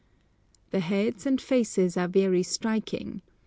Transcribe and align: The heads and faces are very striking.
The 0.71 0.79
heads 0.79 1.27
and 1.27 1.39
faces 1.39 1.95
are 1.95 2.07
very 2.07 2.41
striking. 2.41 3.21